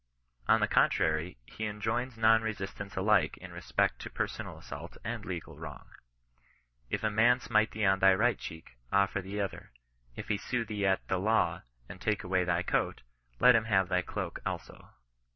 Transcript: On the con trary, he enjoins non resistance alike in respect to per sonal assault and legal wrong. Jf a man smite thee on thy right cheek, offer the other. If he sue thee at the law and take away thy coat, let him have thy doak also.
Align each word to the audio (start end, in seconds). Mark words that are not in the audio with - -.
On 0.47 0.61
the 0.61 0.67
con 0.67 0.89
trary, 0.89 1.37
he 1.45 1.65
enjoins 1.67 2.17
non 2.17 2.41
resistance 2.41 2.95
alike 2.95 3.37
in 3.37 3.51
respect 3.53 3.99
to 3.99 4.09
per 4.09 4.25
sonal 4.25 4.57
assault 4.57 4.97
and 5.03 5.23
legal 5.23 5.59
wrong. 5.59 5.91
Jf 6.91 7.03
a 7.03 7.11
man 7.11 7.39
smite 7.39 7.69
thee 7.69 7.85
on 7.85 7.99
thy 7.99 8.15
right 8.15 8.39
cheek, 8.39 8.77
offer 8.91 9.21
the 9.21 9.39
other. 9.39 9.71
If 10.15 10.29
he 10.29 10.37
sue 10.37 10.65
thee 10.65 10.87
at 10.87 11.07
the 11.07 11.19
law 11.19 11.61
and 11.87 12.01
take 12.01 12.23
away 12.23 12.43
thy 12.45 12.63
coat, 12.63 13.03
let 13.39 13.55
him 13.55 13.65
have 13.65 13.89
thy 13.89 14.01
doak 14.01 14.39
also. 14.43 14.89